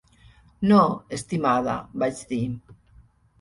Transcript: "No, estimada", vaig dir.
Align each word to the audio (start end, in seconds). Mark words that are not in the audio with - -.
"No, 0.71 0.79
estimada", 1.17 1.75
vaig 2.05 2.23
dir. 2.33 2.41